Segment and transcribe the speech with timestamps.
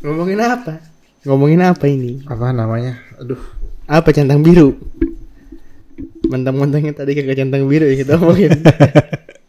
[0.00, 0.80] Ngomongin apa?
[1.28, 2.24] Ngomongin apa ini?
[2.24, 2.96] Apa namanya?
[3.20, 3.40] Aduh.
[3.84, 4.72] Apa centang biru?
[6.24, 8.54] Mentang-mentangnya tadi kagak centang biru ya kita ngomongin.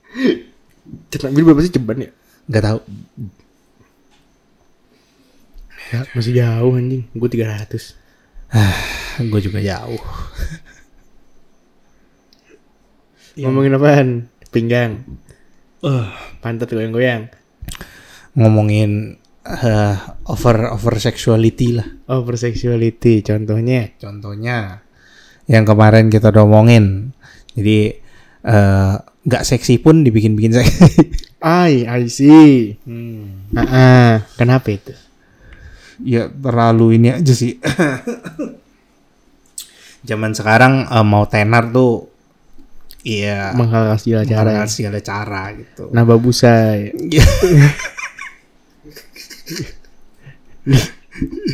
[1.13, 2.11] centang biru berapa sih ceban ya?
[2.51, 2.79] Gak tahu.
[5.91, 7.03] Ya, masih jauh anjing.
[7.15, 7.95] Gue 300.
[9.27, 10.01] Gue juga jauh.
[13.39, 14.27] Ngomongin apaan?
[14.51, 14.99] Pinggang.
[15.81, 16.07] Eh,
[16.43, 17.31] Pantat goyang-goyang.
[18.31, 19.95] ngomongin eh,
[20.29, 21.87] over over sexuality lah.
[22.09, 23.93] Over sexuality contohnya.
[23.97, 24.81] Contohnya
[25.49, 27.11] yang kemarin kita udah omongin.
[27.57, 27.77] Jadi
[28.45, 30.85] eh, nggak seksi pun dibikin-bikin seksi.
[31.41, 32.77] Ai, I see.
[32.85, 33.49] Hmm.
[33.57, 34.13] Ah, ah.
[34.37, 34.93] kenapa itu?
[36.01, 37.61] ya terlalu ini aja sih.
[40.09, 42.09] Zaman sekarang eh, mau tenar tuh
[43.01, 43.57] Iya.
[43.57, 44.49] Menghalalkan segala cara.
[44.53, 45.89] Cara segala cara gitu.
[45.89, 46.93] Nambah busai.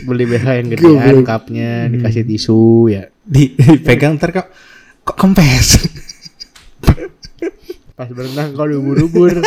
[0.08, 3.10] Beli BH yang gedean, cupnya dikasih tisu ya.
[3.28, 4.48] Di, dipegang ntar kok
[5.04, 5.82] kok kempes.
[7.98, 9.42] Pas berenang kau ubur-ubur.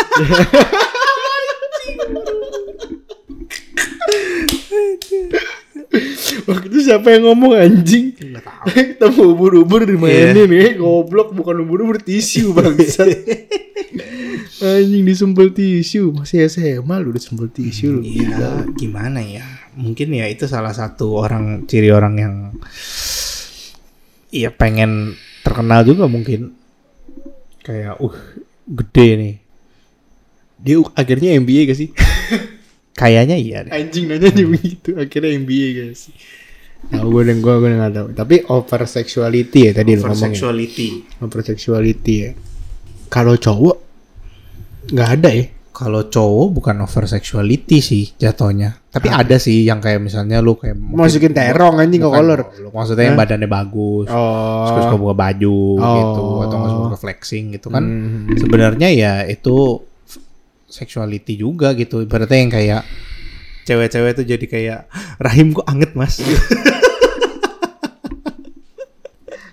[6.50, 8.16] Waktu itu siapa yang ngomong anjing?
[8.16, 8.64] Enggak tahu.
[8.96, 13.06] Kita mau ubur-ubur dimainin nih, goblok bukan ubur-ubur tisu bangsa.
[14.80, 18.00] anjing disumpel tisu, masih SMA lu disumpel tisu lu.
[18.04, 19.46] Iya, gimana ya?
[19.78, 22.34] Mungkin ya itu salah satu orang ciri orang yang
[24.30, 26.54] Iya pengen terkenal juga mungkin.
[27.66, 28.16] Kayak uh
[28.70, 29.34] gede nih.
[30.60, 31.90] Dia akhirnya MBA gak sih?
[33.00, 33.72] Kayaknya iya deh.
[33.72, 36.12] Anjing nanya dia begitu, akhirnya MBA guys.
[36.90, 38.08] Nah, gue dan gue gue nggak tahu.
[38.16, 40.34] Tapi over sexuality ya tadi lu ngomongin.
[40.34, 40.88] sexuality.
[41.22, 42.30] Over sexuality ya.
[43.06, 43.76] Kalau cowok
[44.90, 45.46] nggak ada ya.
[45.70, 48.74] Kalau cowok bukan over sexuality sih jatuhnya.
[48.90, 52.50] Tapi ada sih yang kayak misalnya lu kayak Masukin terong anjing ke kolor.
[52.74, 54.10] Maksudnya yang badannya bagus.
[54.10, 54.98] Oh.
[54.98, 55.94] buka baju Oh.
[55.94, 57.84] gitu atau nggak suka flexing gitu kan.
[57.86, 58.34] Hmm.
[58.34, 59.78] Sebenarnya ya itu
[60.66, 62.02] sexuality juga gitu.
[62.02, 62.82] Ibaratnya yang kayak
[63.62, 64.80] cewek-cewek tuh jadi kayak
[65.16, 66.18] rahim kok anget mas.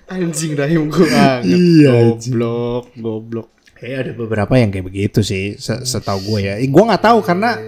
[0.08, 1.44] Anjing rahim gue banget.
[1.46, 2.32] Iya, anjing.
[2.34, 3.48] Goblok, goblok.
[3.76, 6.54] Kayak ada beberapa yang kayak begitu sih, se- setahu gue ya.
[6.58, 7.60] Eh, Gue nggak tahu karena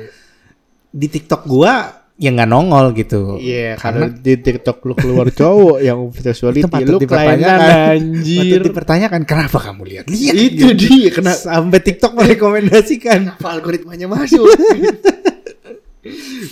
[0.90, 1.74] di TikTok gue
[2.18, 3.38] yang nggak nongol gitu.
[3.38, 7.60] Iya, karena di TikTok lu keluar cowok yang patut lu dipertanyakan.
[7.94, 8.40] anjir.
[8.42, 10.06] Patut dipertanyakan kenapa kamu lihat?
[10.10, 13.36] Lihat Itu dia, kena sampai TikTok merekomendasikan.
[13.36, 14.48] apa algoritmanya masuk.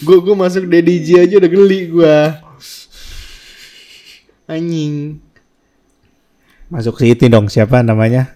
[0.03, 2.17] Gue gue masuk Daddy J aja udah geli gue.
[4.47, 5.23] Anjing.
[6.67, 8.35] Masuk ke itu dong siapa namanya?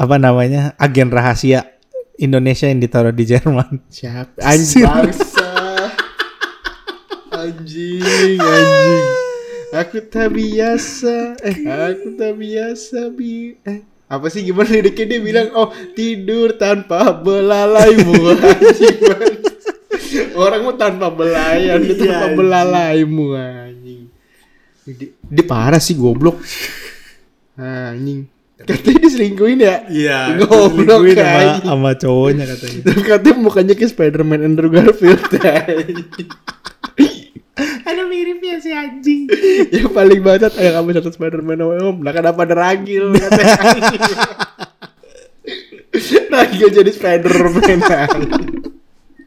[0.00, 0.72] Apa namanya?
[0.80, 1.68] Agen rahasia
[2.16, 3.84] Indonesia yang ditaruh di Jerman.
[3.92, 4.40] Siapa?
[4.40, 4.88] Anjing.
[7.34, 9.06] Anjing, anjing.
[9.76, 11.36] Aku tak biasa.
[11.44, 13.60] Eh, aku tak biasa bi.
[13.66, 19.43] Eh, apa sih gimana dia bilang oh tidur tanpa belalaimu anjing.
[20.34, 22.36] Orang mau tanpa belayan dia tanpa Iya, anjing.
[22.36, 24.02] belalaimu anjing
[24.84, 26.42] dia, dia parah sih goblok
[27.54, 30.18] anjing katanya diselingkuhin ya Iya.
[30.40, 32.80] goblok sama, sama cowoknya katanya.
[32.82, 35.20] Terus katanya mukanya kayak Spiderman Andrew Garfield
[37.84, 39.28] Ada miripnya si anjing.
[39.70, 43.54] Yang paling banget Ayo kamu satu Spiderman om Nah kenapa ada ragil katanya.
[46.32, 47.80] Ragil jadi Spiderman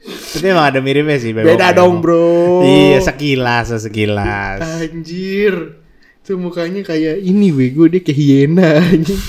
[0.07, 1.31] Tapi emang ada miripnya sih.
[1.31, 4.59] Beda dong bro Iya sekilas sekilas.
[4.63, 5.79] Anjir
[6.22, 9.19] Itu mukanya kayak ini bego Dia kayak hiena anjing.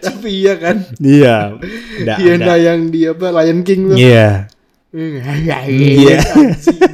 [0.00, 1.56] Tapi iya kan Iya.
[2.00, 2.56] Ada, Hiena ada.
[2.56, 4.50] yang di apa Lion King tuh Iya.
[4.90, 6.18] Iya, Iya.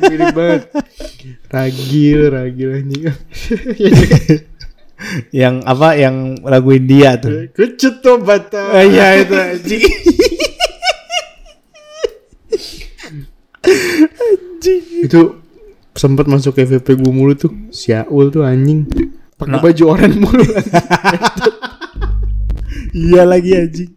[0.05, 0.63] mirip banget.
[1.49, 3.03] Ragil, ragil anjing.
[5.29, 5.89] Yang apa?
[5.95, 7.53] Yang lagu India tuh.
[7.53, 8.73] Kecut tuh bata.
[8.73, 9.85] Oh, iya itu anjing.
[15.03, 15.21] Itu
[15.93, 17.53] sempat masuk ke VP gue mulu tuh.
[17.71, 18.87] Syaul tuh anjing.
[19.37, 19.63] Pakai Nah.
[19.63, 20.45] baju oranye mulu.
[22.97, 23.91] iya lagi anjing.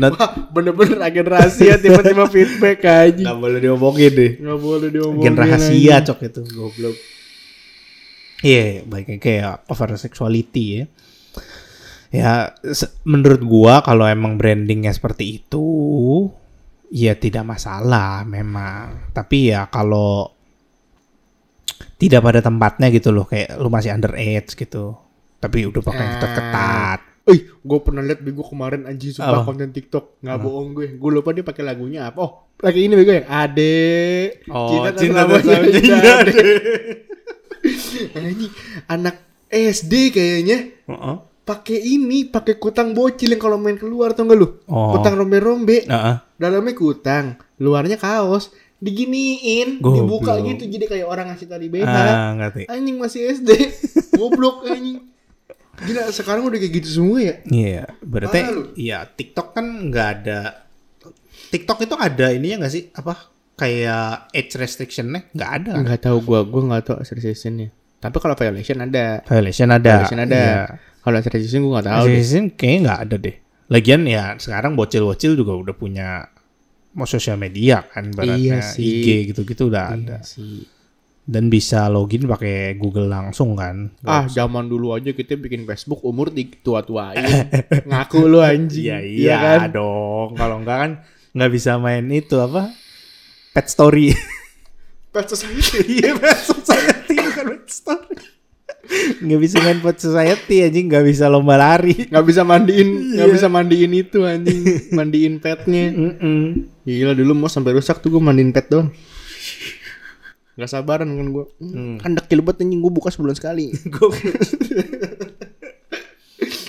[0.00, 3.28] Not, Wah, bener-bener agen rahasia tiba-tiba feedback anjing.
[3.28, 4.32] nggak boleh diomongin deh.
[4.40, 5.22] Nggak boleh diomongin.
[5.22, 6.06] Agen rahasia anjing.
[6.08, 6.96] cok itu goblok.
[8.38, 10.84] Iya, baiknya kayak over sexuality ya.
[12.08, 12.32] Ya,
[13.04, 15.66] menurut gua kalau emang brandingnya seperti itu,
[16.88, 19.12] ya tidak masalah memang.
[19.12, 20.32] Tapi ya kalau
[21.98, 24.96] tidak pada tempatnya gitu loh, kayak lu masih underage gitu.
[25.38, 26.10] Tapi udah pakai Ah.
[26.16, 27.00] ketat-ketat.
[27.28, 29.52] Ih, gue pernah liat bego kemarin anjing sumpah Apa?
[29.52, 30.24] konten TikTok.
[30.24, 30.96] Nggak bohong gue.
[30.96, 32.18] Gue lupa dia pakai lagunya apa.
[32.24, 33.84] Oh, pakai ini bego yang ade.
[34.48, 37.04] Oh, cinta selamanya tak selamanya
[38.14, 38.52] Anjing,
[38.86, 39.16] anak
[39.48, 41.16] SD kayaknya Heeh.
[41.42, 44.60] pakai ini, pakai kutang bocil yang kalau main keluar tau gak lu?
[44.68, 44.92] Oh.
[44.98, 45.88] Kutang rombe-rombe.
[45.88, 46.16] Heeh.
[46.36, 48.52] Dalamnya kutang, luarnya kaos.
[48.78, 50.22] Diginiin, Goblok.
[50.22, 51.82] dibuka gitu jadi kayak orang ngasih tali BH.
[51.82, 52.70] Ah, ngerti.
[52.70, 53.50] Anjing masih SD.
[54.20, 55.02] Goblok anjing.
[55.78, 57.34] Gila sekarang udah kayak gitu semua ya?
[57.46, 58.62] Iya, berarti Parah lu.
[58.74, 60.66] iya TikTok kan nggak ada
[61.48, 62.90] TikTok itu ada ininya nggak sih?
[62.94, 63.14] Apa
[63.58, 65.26] kayak age restrictionnya?
[65.34, 65.72] Nggak ada.
[65.82, 67.74] Enggak tahu gua, gua enggak tahu association-nya.
[67.98, 69.26] Tapi kalau violation ada.
[69.26, 70.06] Violation ada.
[70.06, 70.38] Violation ada.
[70.38, 70.62] Iya.
[71.02, 72.14] Kalau association gua enggak tahu deh.
[72.14, 73.36] Assassin kayaknya nggak ada deh.
[73.68, 76.08] Lagian ya sekarang bocil-bocil juga udah punya
[76.96, 79.04] mau sosial media kan, baratnya Iya sih.
[79.04, 80.18] IG gitu-gitu udah ada.
[80.22, 80.64] Iya sih.
[81.28, 83.92] Dan bisa login pakai Google langsung kan.
[84.00, 87.20] Ah, zaman dulu aja kita bikin Facebook umur di tua-tuain.
[87.90, 88.88] Ngaku lu anjing.
[88.88, 89.76] Iya iya kan?
[89.76, 90.32] dong.
[90.40, 90.92] Kalau enggak kan
[91.36, 92.72] nggak bisa main itu apa?
[93.58, 94.14] Pet story.
[95.12, 95.82] Pet Society.
[95.98, 98.14] Iya Pet Society bukan Pet Story.
[99.18, 102.06] Nggak bisa main Pet Society anjing, nggak bisa lomba lari.
[102.06, 103.34] Nggak bisa mandiin, nggak Iya.
[103.34, 104.60] bisa mandiin itu anjing,
[104.90, 105.90] mandiin petnya.
[105.90, 106.70] Mm-mm.
[106.82, 108.94] Gila dulu mau sampai rusak tuh gue mandiin pet doang.
[110.54, 111.44] Gak sabaran kan gue.
[111.98, 113.74] Kan dekil banget anjing gue buka sebulan sekali.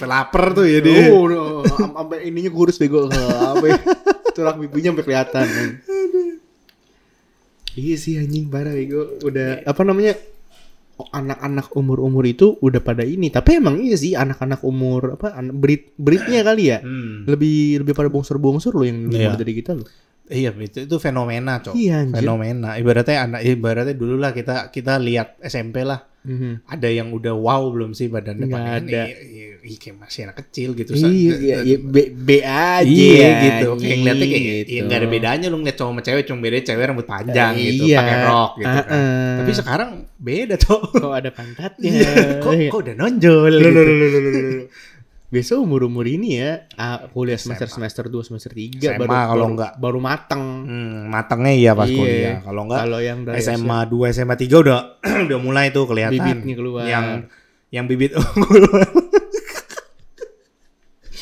[0.01, 1.11] Lapar tuh ya dia.
[1.11, 1.61] Oh, no.
[1.61, 3.05] Am- sampai ininya kurus bego.
[3.07, 3.77] Sampai
[4.31, 5.45] tulang pipinya sampai kelihatan.
[5.45, 5.69] kan.
[7.79, 9.17] Iya sih anjing parah bego.
[9.21, 10.19] Udah apa namanya?
[10.95, 13.31] oh, Anak-anak umur-umur itu udah pada ini.
[13.31, 15.31] Tapi emang iya sih anak-anak umur apa?
[15.31, 16.83] Anak breed breednya kali ya.
[16.83, 17.23] Hmm.
[17.23, 19.39] Lebih lebih pada bongsor-bongsor loh yang lebih Iya.
[19.39, 19.87] dari kita loh.
[20.29, 21.73] Iya itu, itu fenomena cok.
[21.73, 22.21] Iya, anjir.
[22.21, 22.77] fenomena.
[22.77, 26.05] Ibaratnya anak ibaratnya dulu lah kita kita lihat SMP lah.
[26.19, 26.51] Mhm.
[26.65, 28.91] Ada yang udah wow belum sih badannya Nggak pakai ini?
[28.91, 29.01] ada.
[29.07, 29.17] Iya,
[29.59, 30.91] iya, kayak masih anak kecil gitu.
[30.93, 32.83] Iya, iya, iya, B, B aja.
[32.83, 33.67] Iya gitu.
[33.75, 34.69] Kayak ngeliatnya kayak gitu.
[34.69, 37.83] ya nggak ada bedanya lu ngeliat cowok sama cewek cuma beda cewek rambut panjang gitu,
[37.85, 37.97] Iya.
[37.97, 38.83] pakai rok gitu kan.
[38.83, 39.35] Uh-uh.
[39.39, 40.81] Tapi sekarang beda cok.
[40.93, 41.91] Kok ada pantatnya?
[41.95, 43.81] Iya, kok, kok udah nonjol gitu.
[45.29, 49.45] Biasa umur-umur ini ya, ah, kuliah semester semester 2 semester 3 SMA baru kalau baru,
[49.53, 49.71] enggak.
[49.77, 50.43] baru mateng.
[50.65, 51.93] Hmm, matangnya iya pas Iya.
[51.95, 52.37] kuliah.
[52.41, 54.79] Kalau enggak Kalau yang dari SMA 2, SMA 3 udah
[55.29, 56.17] udah mulai tuh kelihatan.
[56.17, 56.83] Bibitnya keluar.
[56.83, 57.05] Yang
[57.69, 58.63] yang bibit unggul.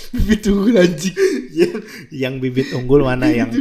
[0.07, 1.15] bibit unggul anjing.
[1.51, 1.74] yang,
[2.09, 3.51] yang bibit unggul mana yang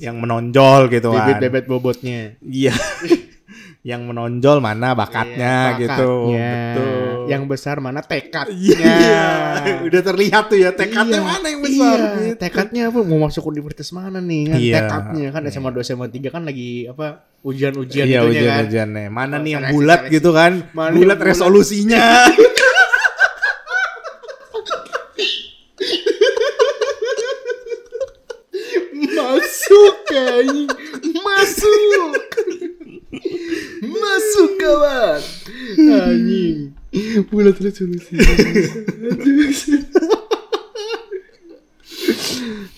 [0.00, 1.28] yang menonjol gitu kan.
[1.28, 2.40] Bibit bebet bobotnya.
[2.40, 2.72] Iya.
[3.90, 6.08] yang menonjol mana bakatnya Iya, gitu.
[6.24, 6.52] bakatnya.
[6.72, 6.99] Betul.
[7.30, 8.74] Yang besar mana tekadnya.
[8.74, 9.24] Iya.
[9.86, 11.98] Udah terlihat tuh ya tekadnya Iya, mana yang besar.
[11.98, 12.36] Iya, gitu.
[12.42, 14.74] tekadnya apa mau masuk universitas mana nih kan Iya.
[14.82, 17.06] tekadnya kan SMA 2 SMA 3 kan lagi apa
[17.40, 18.90] ujian-ujian Iya itunya kan.
[19.08, 20.66] Mana Oh, nih yang bulat gitu kan?
[20.74, 22.02] Mana bulat resolusinya.
[29.16, 30.68] Masuk anjing.
[31.16, 32.12] Masuk.
[33.82, 35.20] Masuk kawan.
[35.78, 36.58] Anjing.
[37.30, 38.18] Bulat resolusi.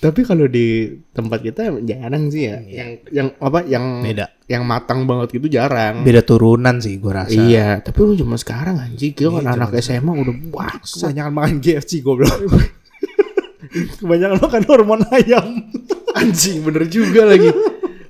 [0.02, 2.58] Tapi kalau di tempat kita jarang sih ya.
[2.58, 4.26] Yang yang apa yang Beda.
[4.50, 6.02] yang matang banget gitu jarang.
[6.02, 7.38] Beda turunan sih gua rasa.
[7.38, 11.06] Iya, tapi lu cuma sekarang anjing, kita kan Iya, anak SMA udah bangsa.
[11.06, 12.34] Kebanyakan makan KFC goblok.
[14.02, 15.70] Kebanyakan makan hormon ayam.
[16.19, 17.49] Anjing bener juga lagi.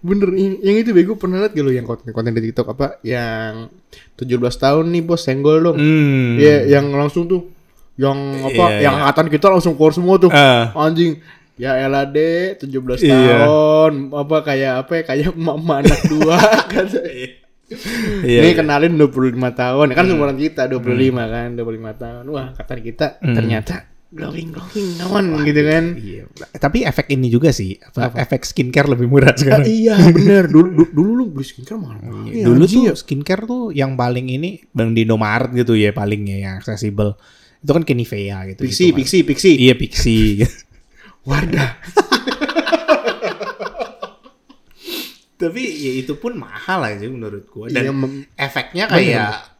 [0.02, 3.71] Bener yang, itu bego pernah liat gak lu yang konten-konten di TikTok apa yang
[4.18, 4.26] 17
[4.59, 5.78] tahun nih bos senggol dong.
[5.78, 6.42] Hmm.
[6.42, 7.47] Iya, yang langsung tuh
[7.94, 9.02] yang apa Iya, yang iya.
[9.06, 10.35] angkatan kita langsung keluar semua tuh.
[10.35, 10.75] Ah.
[10.75, 11.23] Anjing.
[11.54, 13.47] Ya deh 17 Iya.
[13.47, 16.35] tahun apa kayak apa ya kayak mama anak dua
[16.73, 16.90] kan.
[18.26, 18.40] Iya.
[18.42, 22.25] Ini kenalin 25 tahun kan seumuran kita 25 kan 25 tahun.
[22.26, 25.85] Wah, kata kita ternyata glowing glowing naon gitu kan.
[25.97, 26.25] Iya.
[26.61, 29.64] Tapi efek ini juga sih, apa, efek skincare lebih murah sekarang.
[29.64, 33.97] iya bener dulu, dulu, dulu lu beli skincare mahal Iya, dulu tuh skincare tuh yang
[33.97, 37.16] paling ini bang di Indomaret gitu ya palingnya yang accessible.
[37.64, 38.61] Itu kan ke Nivea gitu.
[38.69, 38.99] Pixi gitu kan.
[39.00, 40.19] Pixi Pixi Iya Pixi.
[41.28, 41.71] Wardah
[45.42, 47.95] Tapi ya itu pun mahal aja menurut gua dan Iya,
[48.38, 49.51] efeknya kayak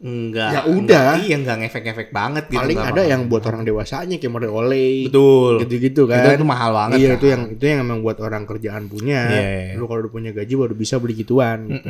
[0.00, 0.76] enggak Ya udah.
[1.12, 2.56] enggak- iya enggak ngefek-ngefek banget gitu.
[2.56, 5.60] paling ada yang buat orang dewasanya kayak model olay betul.
[5.60, 6.96] gitu-gitu kan Itu tuh mahal banget.
[6.96, 7.16] iya kan.
[7.16, 9.72] itu yang itu yang emang buat orang kerjaan punya Iya, iya.
[9.74, 11.88] lu kalau udah punya gaji baru bisa beli gituan gitu.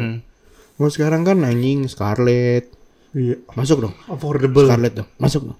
[0.76, 2.66] Mau sekarang kan anjing Scarlett
[3.10, 3.38] Iya.
[3.50, 4.64] masuk dong Affordable.
[4.64, 5.58] Scarlett dong masuk dong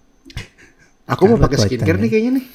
[1.05, 2.47] aku mau pakai skincare nih kayaknya nih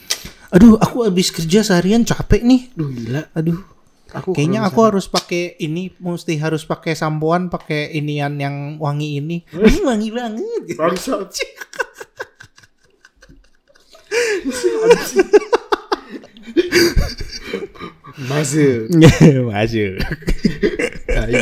[0.48, 2.72] Aduh, aku habis kerja seharian capek nih.
[2.72, 3.60] duh gila Aduh.
[4.12, 9.38] Aku Kayaknya aku harus pakai ini, mesti harus pakai sampoan, pakai inian yang wangi ini.
[9.56, 10.76] Ih, wangi banget.
[10.78, 11.32] Bangsat.
[18.16, 18.88] Masuk.
[19.52, 19.94] Masuk.
[21.06, 21.42] Tai.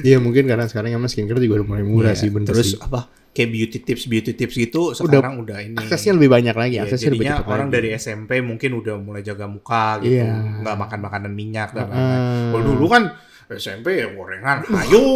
[0.00, 2.80] Iya mungkin karena sekarang emang skincare juga udah mulai murah Iya, sih bener Terus sih.
[2.80, 3.08] apa?
[3.30, 5.78] Kayak beauty tips beauty tips gitu sekarang udah, ini.
[5.78, 7.76] Aksesnya lebih banyak lagi, Iya, aksesnya lebih jadinya orang lagi.
[7.78, 10.34] dari SMP mungkin udah mulai jaga muka gitu, Iya.
[10.60, 12.50] nggak makan makanan minyak dan lain-lain.
[12.50, 13.02] Kalau dulu kan
[13.48, 15.06] SMP ya gorengan, ayo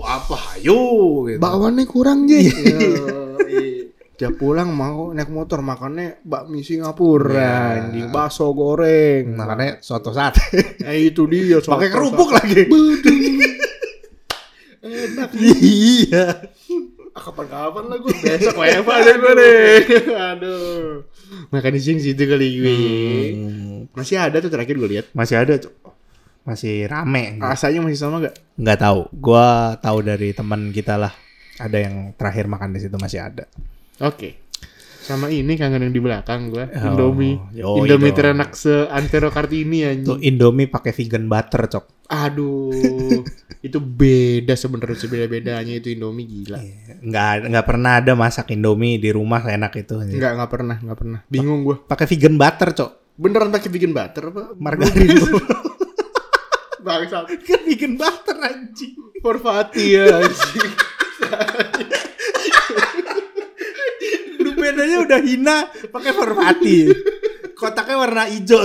[0.00, 0.82] apa ayo
[1.24, 1.38] gitu.
[1.38, 2.46] Bakwannya kurang Ji.
[4.14, 7.90] Tiap pulang mau naik motor makannya bakmi Singapura, Iya.
[7.90, 9.34] anjing, bakso goreng.
[9.34, 10.38] Makanya suatu saat
[10.86, 12.70] Eh itu dia pakai soto- kerupuk lagi.
[14.80, 15.30] Enak.
[15.34, 16.26] iya.
[17.14, 19.76] Kapan-kapan lah gue besok WFA deh gue deh.
[20.34, 21.06] Aduh.
[21.48, 22.76] Makan di sini situ kali gue.
[23.32, 25.06] Hmm, Masih ada tuh terakhir gue lihat.
[25.14, 25.70] masih ada tuh.
[26.44, 27.40] Masih rame.
[27.40, 28.36] Rasanya masih sama gak?
[28.60, 29.00] Nggak tahu.
[29.16, 31.14] Gua tahu dari teman kita lah.
[31.56, 33.48] Ada yang terakhir makan di situ masih ada.
[34.04, 34.43] Oke.
[35.04, 36.64] Sama ini kangen yang di belakang gue.
[36.64, 37.36] Oh, Indomie.
[37.52, 38.16] yoi Indomie dong.
[38.16, 40.18] terenak se Antero Kartini Tuh anjing.
[40.24, 42.08] Indomie pakai vegan butter, Cok.
[42.08, 42.72] Aduh.
[43.66, 46.56] itu beda sebenarnya sebeda-bedanya itu Indomie gila.
[47.04, 50.00] Nggak nggak pernah ada masak Indomie di rumah enak itu.
[50.00, 51.20] Enggak, enggak pernah, enggak pernah.
[51.28, 51.76] Bingung gue.
[51.84, 52.90] Pakai vegan butter, Cok.
[53.20, 54.56] Beneran pakai bikin butter apa?
[54.56, 55.20] Margarin.
[56.84, 57.28] Bangsat.
[57.44, 58.96] kan vegan butter anjing.
[59.20, 60.72] Porfati ya anjing.
[64.54, 65.56] Bedanya udah hina
[65.88, 66.78] pakai forfati.
[67.54, 68.62] Kotaknya warna hijau.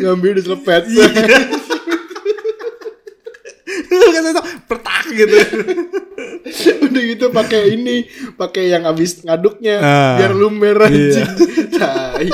[0.00, 0.82] Ngambil di selepet.
[3.90, 5.36] itu pertak gitu.
[6.80, 10.14] Udah gitu pakai ini, pakai yang habis ngaduknya Ah.
[10.16, 10.86] biar lumer Iya.
[10.88, 11.30] anjing.
[11.74, 12.28] Tai.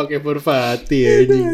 [0.00, 1.46] Pakai Porfati anjing.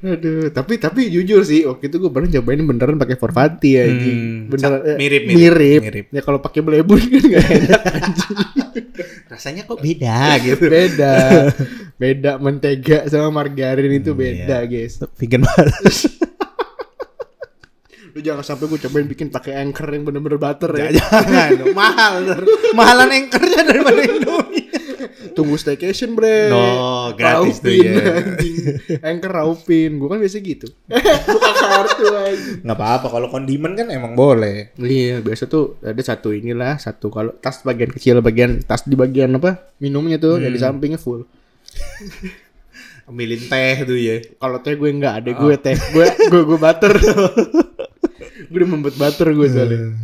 [0.00, 4.18] Aduh, tapi tapi jujur sih waktu itu gue pernah cobain beneran pakai Porfati anjing.
[4.18, 5.80] Hmm, Beneran eh, mirip, mirip, mirip.
[5.82, 6.06] mirip.
[6.10, 8.36] Ya kalau pakai belebun kan gak enak anjing.
[9.28, 10.64] Rasanya kok beda gitu.
[10.66, 11.14] beda.
[11.98, 14.70] Beda mentega sama margarin itu Hmm, beda, iya.
[14.70, 15.02] guys.
[15.18, 15.66] Vegan butter.
[18.14, 20.94] Lu jangan sampai gue cobain bikin pakai anchor yang bener-bener butter ya.
[20.94, 22.22] Jangan, dong, mahal.
[22.72, 24.70] Mahalan anchornya daripada Indomie.
[25.38, 26.50] Tunggu staycation, bre.
[26.50, 26.66] No,
[27.12, 27.94] gratis tuh, Raupin, ya.
[28.12, 28.56] anjing.
[29.00, 29.90] Anchor raupin.
[29.94, 30.66] Gue kan biasa gitu.
[31.30, 32.58] Buka kartu anjing.
[32.60, 34.74] Nggak apa-apa kalau kondimen kan emang boleh.
[34.74, 39.30] Iya, biasa tuh ada satu inilah, satu kalau tas bagian kecil, bagian tas di bagian
[39.32, 39.70] apa?
[39.78, 40.74] Minumnya tuh yang di Hmm.
[40.74, 41.22] sampingnya full.
[43.06, 44.20] Ambilin teh tuh ya.
[44.34, 45.76] Kalau teh gue nggak ada, gue teh.
[45.88, 46.92] Gue gue gue butter.
[48.48, 49.94] gue udah membuat butter gue soalnya.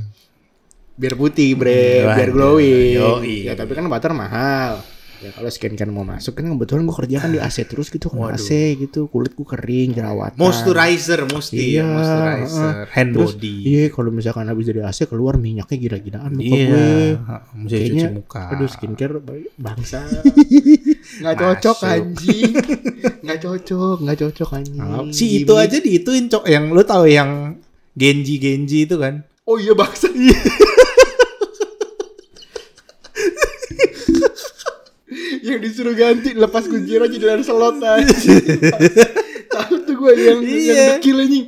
[0.94, 2.94] Biar putih, bre, Hmm, biar glowing.
[2.94, 3.36] yoi.
[3.44, 4.78] Ya tapi kan butter mahal.
[5.16, 8.30] Ya kalau skincare mau masuk kan kebetulan gue kerja kan di AC terus gitu kan
[8.30, 13.56] AC gitu kulit gue kering jerawatan Moisturizer mesti ya, Iya, moisturizer, hand Terus, body.
[13.64, 16.98] Iya, kalau misalkan habis dari AC keluar minyaknya gila-gilaan muka Iya, gue.
[17.56, 18.42] mesti cuci muka.
[18.50, 20.04] aduh skincare ba- bangsa.
[21.20, 22.52] nggak cocok anjing.
[23.24, 25.08] Nggak cocok, nggak cocok anjing.
[25.10, 27.56] Si itu aja diituin cok yang lu tahu yang
[27.92, 29.24] Genji Genji itu kan.
[29.42, 30.12] Oh iya bangsa.
[35.64, 38.12] disuruh ganti lepas kunci aja jalan selot aja.
[39.46, 40.84] Tahu tuh gue yang yang Iya.
[40.94, 41.46] dekil anjing.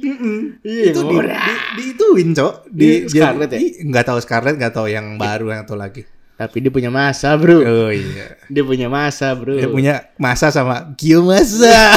[0.62, 1.49] Iya, itu di, murah.
[1.75, 3.61] di, diituin cok di Di Scarlett ya?
[3.82, 6.02] nggak tahu Scarlett nggak tahu yang baru yang satu lagi
[6.37, 7.61] Tapi dia punya masa, Bro.
[7.61, 9.56] oh iya Dia punya masa, Bro.
[9.56, 11.96] dia punya masa sama Gil masa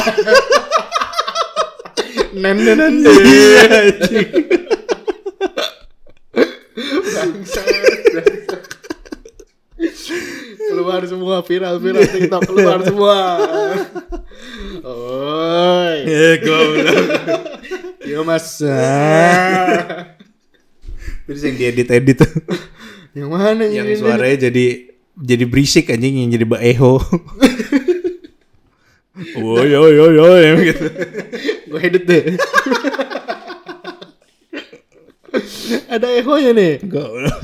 [2.32, 2.94] Nen nen nen.
[3.04, 3.62] Iya,
[7.10, 7.99] bangsat.
[10.80, 13.16] Keluar semua viral viral TikTok keluar semua.
[14.80, 15.96] Oi.
[16.08, 17.04] Eh, goblok.
[18.08, 18.64] Yo mas.
[21.28, 22.18] terus yang diedit edit
[23.14, 23.94] yang mana yang ini?
[23.94, 26.98] suaranya jadi jadi berisik anjing yang jadi ba- echo
[29.36, 30.86] Woi, woi, woi, woi, gitu.
[31.68, 32.24] Gue edit deh.
[35.92, 36.80] Ada echonya nih.
[36.88, 37.36] Goblok.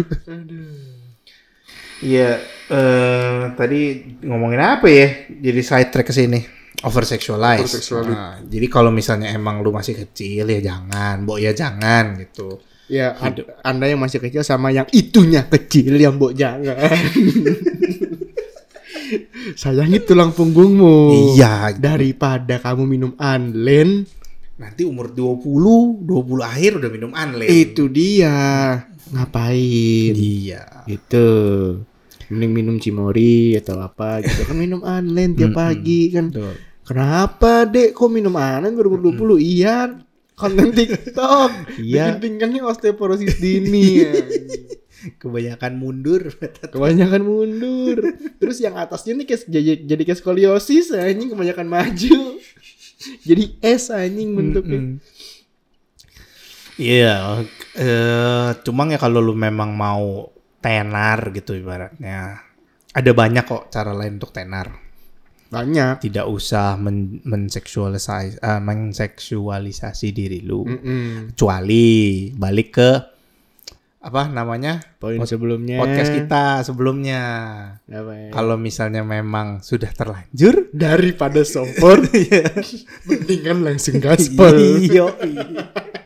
[1.97, 2.37] Iya,
[2.69, 3.81] eh tadi
[4.21, 5.09] ngomongin apa ya?
[5.31, 6.41] Jadi side track ke sini.
[6.85, 7.65] Oversexualize.
[7.65, 8.13] Oversexualize.
[8.13, 12.61] Nah, jadi kalau misalnya emang lu masih kecil ya jangan, Bo ya jangan gitu.
[12.87, 16.79] Ya, ad- anda yang masih kecil sama yang itunya kecil yang mbok jangan.
[19.59, 21.35] Sayangi tulang punggungmu.
[21.35, 21.75] Iya.
[21.75, 24.07] Daripada kamu minum anlen,
[24.57, 27.45] Nanti umur 20, 20 akhir udah minum anle.
[27.45, 28.33] itu dia.
[29.13, 30.15] Ngapain?
[30.15, 30.87] Iya.
[30.89, 31.29] Gitu.
[32.27, 36.35] Mending minum cimori atau apa gitu kan minum anlen tiap pagi kan.
[36.35, 36.59] Betul.
[36.87, 39.39] Kenapa dek kok minum anlen 2020?
[39.39, 41.51] Iya konten TikTok.
[41.81, 42.21] Iya.
[42.21, 44.05] Pinggangnya osteoporosis dini.
[44.05, 44.15] ya.
[45.17, 46.29] Kebanyakan mundur.
[46.73, 48.15] Kebanyakan mundur.
[48.37, 52.19] Terus yang atasnya nih kayak jadi, jadi kayak skoliosis anjing kebanyakan maju.
[53.29, 54.81] jadi S anjing bentuknya.
[54.83, 55.16] Mm-mm.
[56.77, 57.41] Iya,
[57.73, 60.29] eh cuma ya kalau lu memang mau
[60.61, 62.45] tenar gitu ibaratnya.
[62.93, 64.73] Ada banyak kok cara lain untuk tenar.
[65.47, 66.03] Banyak.
[66.03, 70.67] Tidak usah men menseksualisasi eh, menseksualisasi diri lu.
[70.69, 71.33] Mm-mm.
[71.33, 72.91] Kecuali balik ke
[74.07, 74.79] apa namanya?
[75.01, 75.81] Poin Pod- sebelumnya.
[75.83, 77.23] Podcast kita sebelumnya.
[77.89, 78.01] Ya?
[78.31, 82.05] Kalau misalnya memang sudah terlanjur daripada sompor,
[83.09, 84.55] mendingan langsung gaspol.
[84.83, 85.09] Iya.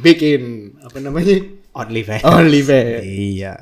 [0.00, 0.42] Bikin
[0.80, 1.36] apa namanya?
[1.74, 2.22] OnlyFans.
[2.24, 3.02] OnlyFans.
[3.04, 3.54] Iya.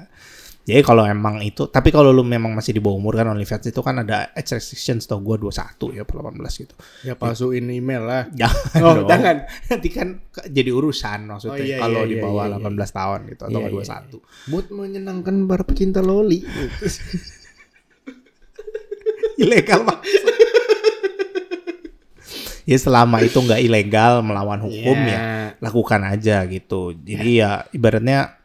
[0.63, 3.83] Jadi kalau emang itu, tapi kalau lu memang masih di bawah umur kan OnlyFans itu
[3.83, 6.75] kan ada age restriction tau gue 21 ya per 18 gitu.
[7.03, 8.23] Ya palsuin email lah.
[8.31, 9.11] Jangan Oh, dong.
[9.11, 9.37] jangan.
[9.67, 13.21] Nanti kan jadi urusan maksudnya Oh, iya, kalau iya, di iya, bawah iya, 18 tahun
[13.35, 14.15] gitu atau Iya, iya,
[14.47, 14.51] 21.
[14.55, 16.47] Buat menyenangkan para pecinta loli.
[19.43, 19.99] Ilegal Pak.
[22.63, 25.11] Ya selama itu nggak ilegal melawan hukum Iya.
[25.11, 25.19] ya
[25.59, 26.95] lakukan aja gitu.
[26.95, 28.39] Jadi ya ibaratnya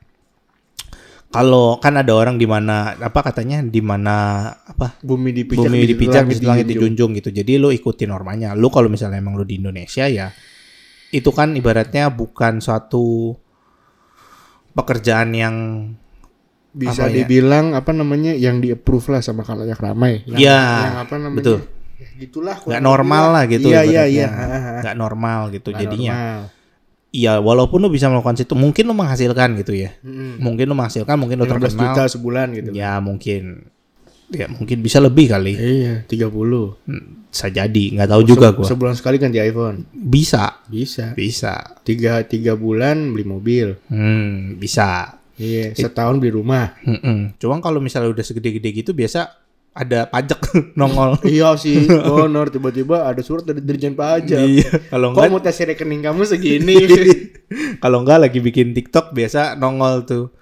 [1.27, 4.15] kalau kan ada orang di mana apa katanya di mana
[4.55, 7.11] apa Bumi dipijak, bumi di dipijak di langit langit dijunjung.
[7.13, 7.29] gitu.
[7.29, 8.55] Jadi lu ikuti normanya.
[8.55, 10.31] Lu kalau misalnya emang lu di Indonesia ya
[11.07, 13.35] itu kan ibaratnya bukan suatu
[14.73, 15.55] pekerjaan yang
[16.69, 17.25] Bisa Apa ya?
[17.25, 20.21] dibilang apa namanya yang di approve lah sama khalayak ramai.
[20.29, 21.37] Yang, Iya, yang apa namanya?
[21.41, 21.59] betul.
[22.17, 22.57] Gitulah.
[22.61, 23.67] nggak normal lah gitu.
[23.69, 24.27] Iya iya iya.
[24.81, 25.69] Nggak normal gitu.
[25.73, 26.41] Nggak Jadinya normal.
[27.09, 29.93] iya walaupun lu bisa melakukan situ mungkin lu menghasilkan gitu ya.
[30.01, 30.37] Mm-mm.
[30.37, 31.81] Mungkin lu menghasilkan, mungkin lu 15 terkenal.
[31.81, 32.69] juta sebulan gitu.
[32.73, 33.69] Ya mungkin
[34.27, 35.55] ya mungkin bisa lebih kali.
[35.55, 36.75] Iya, 30.
[36.83, 38.65] Hmm, Bisa jadi, nggak tahu juga gua.
[38.65, 39.87] Sebulan sekali ganti iPhone.
[39.93, 41.13] Bisa, Bisa.
[41.13, 41.79] bisa.
[41.85, 43.77] Tiga, tiga bulan beli mobil.
[43.87, 45.15] Hmm, bisa.
[45.37, 46.73] Iya, setahun beli rumah.
[46.81, 47.37] Mm-mm.
[47.37, 49.31] Cuma kalau misalnya udah segede-gede gitu biasa
[49.77, 50.41] ada pajak
[50.79, 51.21] nongol.
[51.21, 54.41] iya sih, honor tiba-tiba ada surat dari Dirjen Pajak.
[54.41, 54.69] Iya.
[54.89, 56.75] Kalau Kok enggak mutasi rekening kamu segini?
[57.83, 60.33] kalau enggak lagi bikin TikTok biasa nongol tuh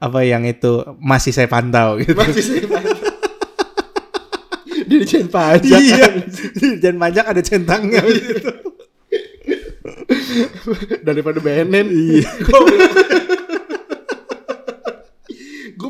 [0.00, 2.16] apa yang itu masih saya pantau gitu.
[2.16, 2.98] Masih saya pajak.
[4.90, 5.78] Dirjen Pajak.
[5.78, 6.08] iya.
[6.82, 8.50] Dan pajak ada centangnya gitu.
[11.06, 11.86] Daripada BNN.
[11.86, 12.26] Iya.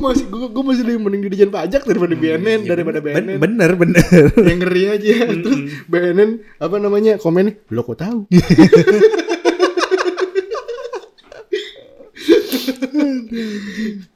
[0.00, 3.38] Gue masih gue, gue masih lebih mending Dirjen Pajak daripada BNN daripada Ben- BNN.
[3.38, 4.02] bener bener.
[4.34, 5.12] yang ngeri aja
[5.44, 8.24] terus BNN apa namanya komen lo kok tahu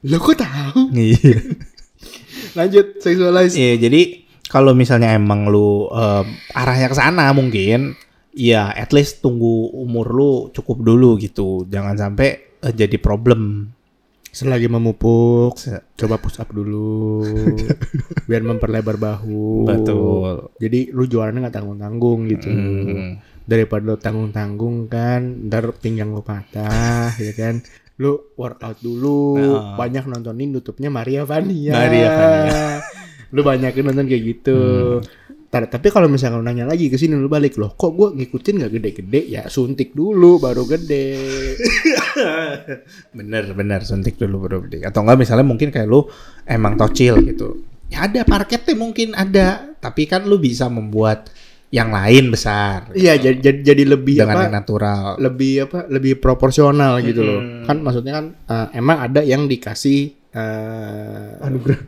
[0.03, 1.37] lo kok tahu Iya.
[2.53, 4.01] lanjut seksualize Iya, jadi
[4.45, 7.97] kalau misalnya emang lu em, arahnya ke sana mungkin
[8.31, 11.65] ya at least tunggu umur lu cukup dulu gitu.
[11.65, 13.71] Jangan sampai eh, jadi problem.
[14.35, 15.55] Selagi memupuk
[15.95, 17.23] coba push up dulu
[18.27, 20.51] biar memperlebar bahu Betul.
[20.57, 23.15] jadi lu jualannya nggak tanggung tanggung gitu Hmm.
[23.41, 27.63] daripada lu tanggung tanggung kan ntar pinggang lu patah ya kan
[27.95, 29.79] lu workout dulu Nah.
[29.79, 32.63] banyak nontonin YouTube-nya Maria Vania Maria Vania.
[33.33, 34.59] lu banyakin nonton kayak gitu
[34.99, 35.24] Hmm.
[35.63, 38.71] Tapi kalau misalnya lu nanya lagi ke sini lu balik loh kok gua ngikutin nggak
[38.75, 39.21] gede-gede?
[39.31, 41.15] Ya suntik dulu baru gede.
[43.17, 46.03] Bener bener suntik dulu bro atau enggak misalnya mungkin kayak lu
[46.43, 47.63] emang tocil gitu.
[47.87, 51.31] Ya ada parketnya mungkin ada tapi kan lu bisa membuat
[51.73, 52.91] yang lain besar.
[52.95, 55.05] Iya jadi, jadi jadi lebih dengan apa yang natural.
[55.19, 57.39] lebih apa lebih proporsional gitu loh.
[57.41, 57.65] Mm-mm.
[57.67, 61.79] kan maksudnya kan eh, emang ada yang dikasih eh, anugerah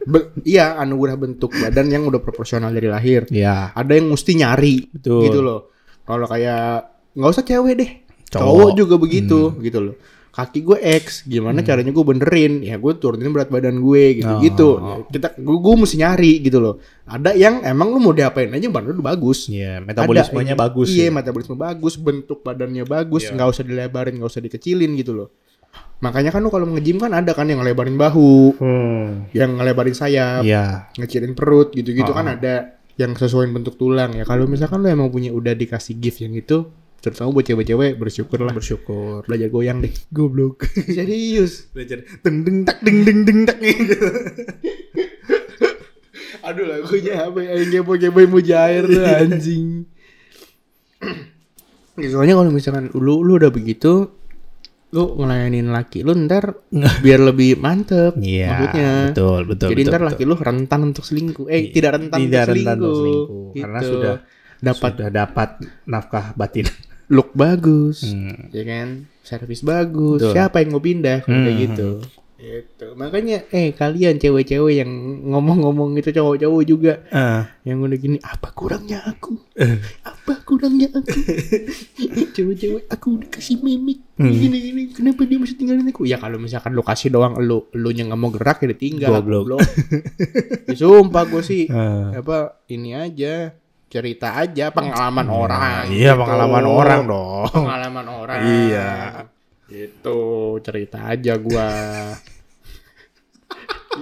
[0.48, 5.22] iya anugerah bentuk badan yang udah proporsional dari lahir ya ada yang mesti nyari Betul.
[5.28, 5.60] gitu loh
[6.08, 7.92] kalau kayak nggak usah cewek deh
[8.28, 8.44] Cowok.
[8.44, 9.96] cowok, juga begitu gitu loh
[10.30, 14.70] kaki gue X gimana caranya gue benerin ya gue turunin berat badan gue gitu gitu
[14.78, 15.02] Oh.
[15.10, 16.78] kita gue, gue mesti nyari gitu loh
[17.10, 20.94] ada yang emang lu mau diapain aja badan lu bagus Iya, metabolismenya ada, bagus.
[20.94, 21.16] Iya, ya.
[21.16, 23.34] metabolisme bagus, bentuk badannya bagus, Iya.
[23.34, 25.28] nggak usah dilebarin, nggak usah dikecilin gitu loh.
[25.98, 29.26] Makanya kan lu kalau nge-gym kan ada kan yang ngelebarin bahu, Hmm.
[29.32, 30.94] yang ngelebarin sayap, Iya.
[30.94, 32.13] ngecilin perut gitu-gitu Oh.
[32.13, 34.22] kan ada yang sesuai bentuk tulang ya.
[34.22, 38.54] Kalau misalkan lu emang punya udah dikasih gift yang itu, terutama buat cewek-cewek bersyukur lah.
[38.54, 39.26] Bersyukur.
[39.26, 39.94] Belajar goyang deh.
[40.10, 40.70] Goblok.
[40.98, 41.66] Serius.
[41.72, 43.98] Belajar deng deng tak deng deng deng tak gitu.
[46.44, 47.54] Aduh lagunya apa ya?
[47.58, 49.68] Yang kepo-kepo mujair tuh anjing.
[51.98, 54.13] Ya, Soalnya kalau misalkan lu lu udah begitu
[54.88, 56.63] lu ngelayanin laki lu ntar
[57.04, 58.47] biar lebih mantep Iya.
[58.50, 58.91] maksudnya.
[59.12, 59.67] Betul, betul.
[59.67, 60.10] Jadi betul, ntar betul.
[60.10, 61.45] laki lu rentan untuk selingkuh.
[61.45, 61.71] Eh Iya.
[61.73, 62.95] tidak rentan Tidak untuk rentan selingkuh.
[62.95, 63.47] selingkuh.
[63.54, 63.89] Karena Gitu.
[63.89, 64.15] sudah
[64.58, 65.50] dapat sudah dapat
[65.86, 66.65] nafkah batin.
[67.08, 68.52] look bagus, Hmm.
[68.52, 68.88] ya kan?
[69.21, 70.19] Servis bagus.
[70.19, 70.34] Betul.
[70.34, 71.63] Siapa yang mau pindah Kalau kayak Hmm.
[71.63, 71.89] gitu?
[72.38, 72.93] Itu.
[72.93, 74.91] Makanya eh kalian cewek-cewek yang
[75.26, 77.50] ngomong-ngomong itu cowok-cowok juga Ah.
[77.62, 79.34] yang udah gini apa kurangnya aku?
[80.06, 81.17] apa kurangnya aku?
[82.38, 84.34] cewek-cewek aku dikasih mimik Hmm.
[84.34, 86.02] gini gini kenapa dia masih tinggalin aku?
[86.04, 89.62] Ya kalau misalkan lo kasih doang lu lu yang nggak mau gerak ya ditinggal Goblok.
[90.65, 92.17] ya, sumpah gue sih Ah.
[92.17, 93.54] apa ini aja
[93.88, 95.88] cerita aja pengalaman orang.
[95.88, 96.19] Iya, gitu.
[96.19, 97.47] pengalaman orang dong.
[97.50, 98.39] Pengalaman orang.
[98.43, 98.89] Iya.
[99.68, 100.20] Itu
[100.64, 101.68] cerita aja gua.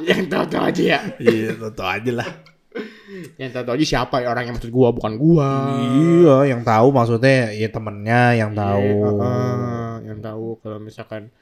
[0.10, 0.99] yang tahu-tahu aja ya.
[1.17, 2.30] Iya, tahu aja lah.
[3.39, 5.49] Yang tahu-tahu aja siapa ya orang yang maksud gua bukan gua.
[5.80, 8.86] Iya, yang tahu maksudnya ya temennya yang tahu.
[8.86, 11.34] Iya, heeh, yang tahu kalau misalkan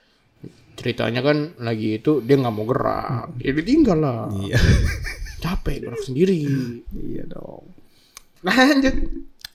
[0.73, 4.21] ceritanya kan lagi itu dia nggak mau gerak, ya ditinggal lah.
[4.31, 4.57] Iya.
[5.43, 6.39] Capek gerak sendiri.
[6.95, 7.67] Iya dong.
[8.43, 8.95] Lanjut.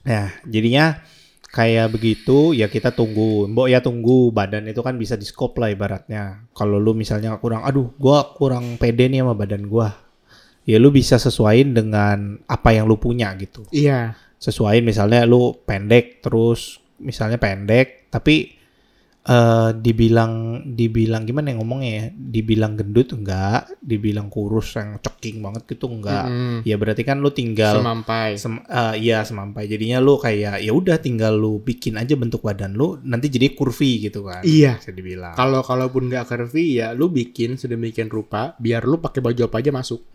[0.05, 1.01] Ya, jadinya
[1.49, 3.49] kayak begitu ya kita tunggu.
[3.49, 6.45] Mbok ya tunggu badan itu kan bisa di scope lah ibaratnya.
[6.53, 9.95] Kalau lu misalnya kurang aduh gua kurang pede nih sama badan gua.
[10.67, 13.65] Ya lu bisa sesuaiin dengan apa yang lu punya gitu.
[13.73, 14.13] Iya.
[14.37, 18.58] Sesuaiin misalnya lu pendek terus misalnya pendek tapi
[19.29, 22.05] eh dibilang dibilang gimana ya ngomongnya ya?
[22.17, 26.25] Dibilang gendut enggak, dibilang kurus yang ceking banget gitu enggak.
[26.25, 26.65] Mm-mm.
[26.65, 28.41] Ya berarti kan lu tinggal Semampai.
[28.41, 29.69] Sem eh, iya semampai.
[29.69, 34.09] Jadinya lu kayak ya udah tinggal lu bikin aja bentuk badan lu nanti jadi kurvi
[34.09, 34.41] gitu kan.
[34.41, 34.81] Iya.
[34.81, 35.37] Bisa dibilang.
[35.37, 39.69] Kalau kalaupun nggak curvy ya lu bikin sedemikian rupa biar lu pakai baju apa aja
[39.69, 40.09] masuk.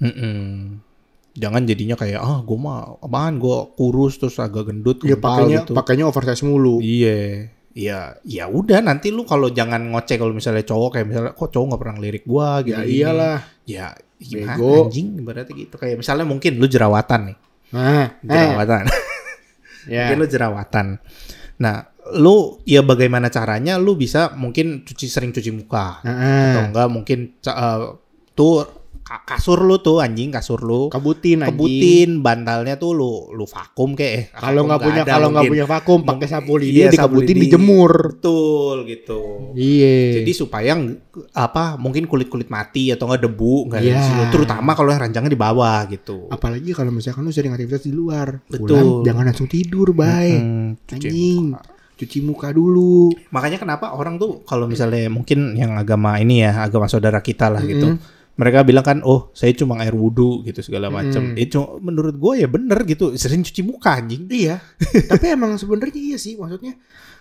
[1.35, 5.75] Jangan jadinya kayak ah gua mah apaan gua kurus terus agak gendut Ya pakainya gitu.
[5.75, 6.79] pakainya oversize mulu.
[6.83, 7.51] Iya.
[7.75, 11.67] Ya, ya udah nanti lu kalau jangan ngoceh kalau misalnya cowok kayak misalnya kok cowok
[11.75, 12.79] nggak pernah lirik gua gitu.
[12.79, 13.39] Ya iyalah.
[13.67, 14.87] Ya gimana Bego.
[14.87, 17.37] anjing berarti gitu kayak misalnya mungkin lu jerawatan nih.
[17.75, 18.85] Nah, eh, Jerawatan.
[19.91, 20.07] ya.
[20.07, 20.87] Mungkin lu jerawatan.
[21.59, 21.77] Nah,
[22.15, 26.55] lu ya bagaimana caranya lu bisa mungkin cuci sering cuci muka Heeh.
[26.55, 27.81] atau enggak mungkin eh,
[28.39, 31.53] tuh kasur lu tuh anjing kasur lu kebutin anjing.
[31.53, 36.01] kebutin bantalnya tuh lu lu vakum kayak eh, Kalau nggak punya kalau nggak punya vakum
[36.03, 38.17] pakai sapu lidi iya, dikebutin dijemur.
[38.17, 40.25] betul gitu Iya.
[40.25, 40.73] jadi supaya
[41.31, 43.93] apa mungkin kulit kulit mati atau enggak debu nggak Iya.
[43.93, 44.23] di situ.
[44.33, 48.41] terutama kalau yang ranjangnya di bawah gitu apalagi kalau misalkan lu sering aktivitas di luar.
[48.49, 48.65] Betul.
[48.75, 50.41] Pulang, jangan langsung tidur, baik.
[50.41, 51.53] Hmm, Anjing.
[51.95, 53.15] Cuci muka dulu.
[53.31, 57.63] Makanya kenapa orang tuh kalau misalnya mungkin yang agama ini ya agama saudara kita lah
[57.63, 58.14] gitu, Mm-mm.
[58.35, 61.33] Mereka bilang kan, oh saya cuma air wudhu gitu segala macam.
[61.33, 61.39] Mm.
[61.39, 64.27] Itu menurut gue ya bener gitu, sering cuci muka anjing.
[64.27, 64.59] Iya.
[65.11, 66.75] Tapi emang sebenarnya iya sih maksudnya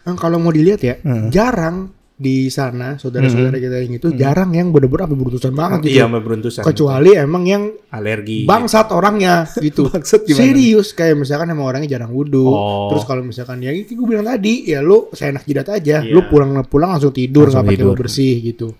[0.03, 1.29] eh, kalau mau dilihat ya, Hmm.
[1.29, 5.97] jarang di sana saudara-saudara kita yang itu jarang yang bener-bener sampai berutusan banget gitu.
[5.97, 6.61] Iya, beruntusan.
[6.63, 8.45] Kecuali emang yang alergi.
[8.45, 9.85] bangsat orangnya gitu.
[9.91, 10.39] Bangsat gimana?
[10.45, 12.47] Serius kayak misalkan emang orangnya jarang wudhu.
[12.47, 12.93] Oh.
[12.93, 16.05] Terus kalau misalkan ya itu gue bilang tadi ya lu seenak jidat aja.
[16.05, 16.13] Iya.
[16.13, 18.71] Lu pulang-pulang langsung tidur nggak pakai bersih gitu.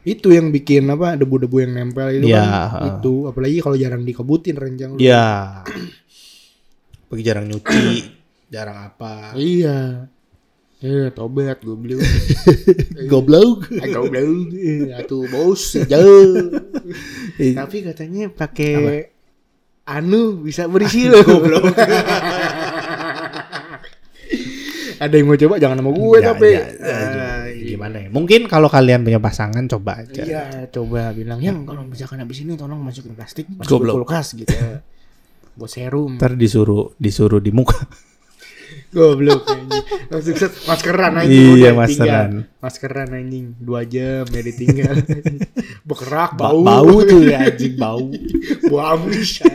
[0.00, 4.56] Itu yang bikin apa debu-debu yang nempel itu Iya, kan itu apalagi kalau jarang dikebutin
[4.56, 5.00] renjang lu.
[5.00, 5.60] Iya.
[7.12, 7.84] Pergi jarang nyuci,
[8.54, 9.36] jarang apa.
[9.36, 10.08] Iya.
[10.80, 12.00] Eh, tobat gue beli.
[13.04, 13.68] Goblok.
[13.68, 14.48] Agak goblok.
[14.56, 16.48] Eh, Atuh bos jauh.
[17.36, 19.12] Tapi katanya pakai
[19.84, 21.20] anu bisa berisi loh.
[21.20, 21.76] Goblok.
[25.00, 26.48] Ada yang mau coba jangan sama gue Ya, tapi.
[26.50, 28.08] ya, ya, Ah, Gimana ya?
[28.08, 30.20] Mungkin kalau kalian punya pasangan coba aja.
[30.20, 33.94] Iya, coba bilang yang kalau misalkan habis ini tolong masukin plastik, masukin Goblok.
[34.04, 34.52] kulkas gitu.
[35.52, 36.14] Buat serum.
[36.14, 37.80] Ntar disuruh disuruh di muka.
[38.90, 39.82] Goblok anjing.
[40.08, 41.56] Langsung set maskeran anjing.
[41.56, 42.30] Iya, maskeran.
[42.58, 43.46] Maskeran anjing.
[43.56, 44.94] Dua jam ya ditinggal.
[45.88, 46.60] Bekerak Ba- bau.
[46.60, 48.10] bau tuh ya anjing bau.
[48.70, 49.40] bau amis.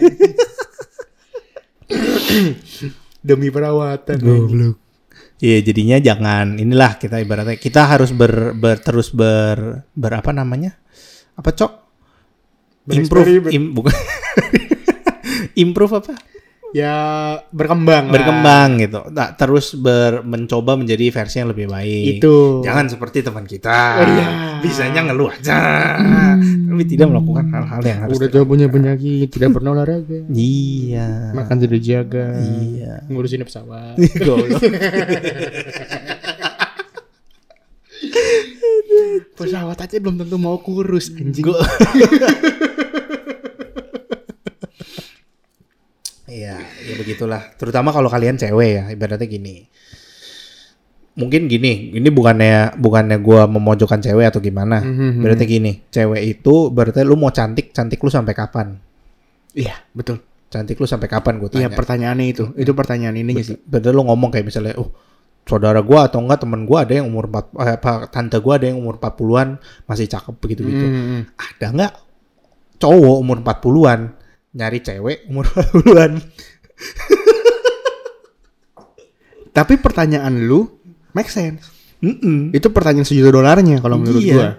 [3.21, 4.17] Demi perawatan.
[4.19, 4.75] anjing.
[5.35, 10.79] Iya jadinya jangan inilah kita ibaratnya kita harus ber, ber- terus ber, ber apa namanya?
[11.35, 11.71] Apa cok?
[12.95, 13.91] Improve im, bukan.
[15.63, 16.34] Improve apa
[16.75, 16.91] Ya
[17.49, 18.03] berkembang.
[18.05, 18.13] lah.
[18.13, 22.59] berkembang gitu nah, terus ber, mencoba menjadi versi yang lebih baik Itu.
[22.61, 24.27] jangan seperti teman kita Oh, iya.
[24.59, 25.55] bisanya ngeluh aja
[26.67, 30.27] tapi tidak melakukan hal-hal yang harus Udah coba punya penyakit, tidak pernah olahraga.
[30.29, 32.27] iya Makan tidak dijaga.
[32.43, 33.95] iya Ngurusin pesawat.
[39.35, 41.43] Pesawat aja belum tentu mau kurus anjing.
[46.25, 47.53] Iya, ya begitulah.
[47.57, 49.69] Terutama kalau kalian cewek ya, ibaratnya gini.
[51.15, 54.83] Mungkin gini, ini bukannya bukannya gua memojokkan cewek atau gimana.
[54.83, 55.23] Mhm.
[55.23, 58.75] Berarti gini, cewek itu berarti lu mau cantik, cantik lu sampai kapan?
[59.55, 60.19] Iya, betul.
[60.51, 61.77] Cantik lu sampai kapan gue Iya, tanya.
[61.77, 62.43] pertanyaannya itu.
[62.59, 63.55] Itu pertanyaan ininya sih.
[63.63, 64.91] Berarti lu ngomong kayak misalnya, "Oh,
[65.45, 68.65] saudara gua atau enggak temen gua ada yang umur 4 eh, apa tante gua ada
[68.65, 70.85] yang umur 40-an masih cakep begitu gitu.
[70.85, 71.21] Hmm.
[71.37, 71.93] Ada nggak
[72.81, 73.99] cowok umur 40-an
[74.55, 76.11] nyari cewek umur 40-an?
[79.51, 80.67] Tapi pertanyaan lu
[81.11, 81.71] make sense.
[82.03, 82.51] Mm-mm.
[82.51, 84.35] Itu pertanyaan sejuta dolarnya kalau menurut Iya.
[84.35, 84.49] gua.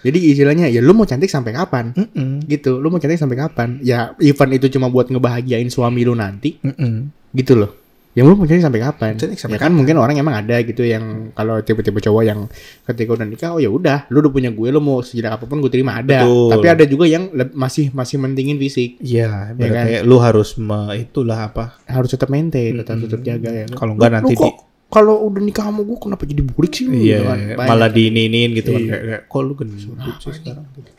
[0.00, 1.92] Jadi istilahnya ya lu mau cantik sampai kapan?
[1.92, 2.46] Mm-mm.
[2.46, 3.80] Gitu, lu mau cantik sampai kapan?
[3.82, 7.10] Ya event itu cuma buat ngebahagiain suami lu nanti, Mm-mm.
[7.34, 7.72] gitu loh.
[8.16, 9.20] Ya lu mau sampai kapan?
[9.20, 12.48] Sampai ya kan mungkin orang emang ada gitu yang kalau tipe-tipe cowok yang
[12.88, 15.60] ketika udah nikah, oh ya udah, lu udah punya gue, lu mau sejelek apa pun
[15.60, 16.24] gue terima ada.
[16.24, 16.48] Betul.
[16.48, 19.68] Tapi ada juga yang masih masih mentingin fisik, Iya, Ya kan?
[19.68, 21.76] berarti lu harus me, itulah apa?
[21.84, 23.66] harus tetap maintain, tetap tetap jaga ya.
[23.68, 24.54] Kalau enggak nanti lu kok
[24.88, 26.88] kalau udah nikah sama gue kenapa jadi burik sih?
[26.88, 26.96] lu?
[26.96, 27.38] Iya, Gitu kan.
[27.52, 27.68] Banyak.
[27.68, 28.88] malah diininin gitu kan Iya.
[28.88, 29.76] kayak, kayak, kok lu gendut
[30.24, 30.90] sih sekarang gitu.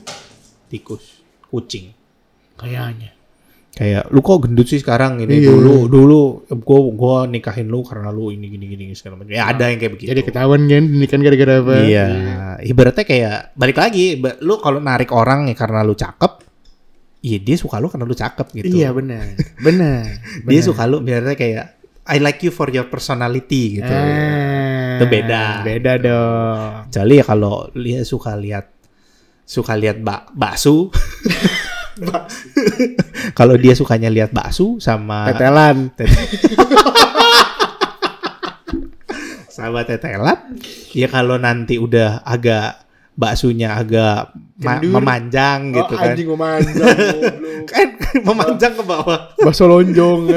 [0.69, 1.03] Tikus,
[1.49, 1.97] kucing.
[2.53, 3.16] kayaknya.
[3.73, 5.53] Kayak lu kok gendut sih sekarang ini Iya.
[5.53, 6.21] dulu dulu
[6.60, 9.30] gua gua nikahin lu karena lu ini gini gini segala macam.
[9.30, 10.10] Ya ada yang kayak begitu.
[10.10, 11.75] Jadi ketahuan kan nikah gara-gara apa?
[11.86, 12.06] Iya,
[12.65, 16.41] ibaratnya kayak balik lagi, lu kalau narik orang ya karena lu cakep,
[17.21, 18.73] iya dia suka lu karena lu cakep gitu.
[18.73, 20.10] Iya benar, benar.
[20.49, 21.65] Dia suka lu biasanya kayak
[22.08, 23.91] I like you for your personality gitu.
[23.91, 25.62] Ah, Itu beda.
[25.62, 26.89] Beda dong.
[26.89, 28.73] Kecuali ya kalau dia suka lihat
[29.43, 30.88] suka lihat bak bakso.
[33.39, 35.91] kalau dia sukanya lihat bakso sama Tetelan.
[39.57, 40.53] sama tetelan,
[40.93, 42.86] ya kalau nanti udah agak
[43.17, 44.29] baksonya agak
[44.62, 45.01] ma- Kendur.
[45.01, 46.13] memanjang gitu oh, kan.
[46.13, 46.97] Anjing memanjang.
[47.73, 47.88] Kan
[48.23, 49.33] memanjang ke bawah.
[49.41, 50.31] Bakso lonjong.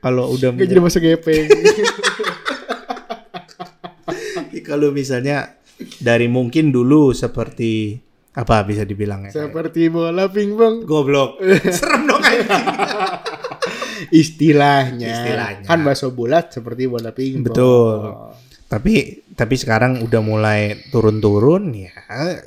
[0.00, 1.46] Kalau udah Gak jadi bakso gepeng.
[4.66, 5.54] kalau misalnya
[6.02, 8.02] dari mungkin dulu seperti
[8.36, 9.32] apa bisa dibilangnya?
[9.32, 10.84] kayak- Seperti bola pingpong.
[10.84, 11.40] Goblok.
[11.72, 12.46] Serem dong anjing.
[14.12, 15.08] Istilahnya.
[15.08, 15.64] Istilahnya.
[15.64, 17.48] Kan bakso bulat seperti bola pingpong.
[17.48, 17.96] Betul.
[18.66, 18.94] Tapi
[19.32, 21.94] tapi sekarang udah mulai turun-turun ya.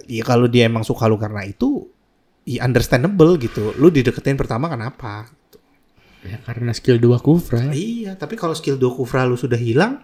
[0.05, 1.87] Ya kalau dia emang suka lu karena itu
[2.43, 3.71] ya understandable gitu.
[3.75, 5.25] Lu dideketin pertama kenapa?
[6.19, 7.71] Ya karena skill dua kufra.
[7.71, 10.03] Iya, tapi kalau skill dua kufra lu sudah hilang,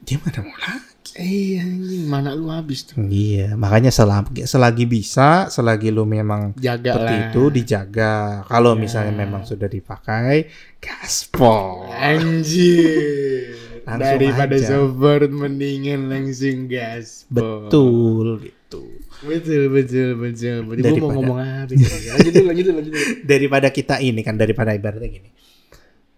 [0.00, 0.95] dia mana mau lagi?
[1.14, 2.98] Iya anjing, mana lu habis tuh.
[2.98, 7.26] Iya, makanya selagi, selagi bisa, selagi lu memang Jaga seperti lah.
[7.30, 8.14] itu dijaga.
[8.44, 10.50] Kalau misalnya memang sudah dipakai,
[10.82, 11.86] gaspol.
[11.94, 13.54] Anjir.
[13.86, 14.66] Daripada aja.
[14.66, 17.22] support mendingan langsung gas.
[17.30, 18.82] Betul gitu.
[19.22, 20.56] Betul, betul, betul.
[20.66, 21.70] Berarti gua mau Daripada- ngomong apa?
[21.70, 22.92] Lanjut lanjut lanjut.
[23.30, 25.30] Daripada kita ini kan daripada ibaratnya gini.